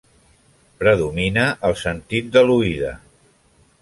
Predomina 0.79 1.43
el 1.69 1.77
sentit 1.85 2.33
de 2.39 2.47
l'oïda. 2.49 2.95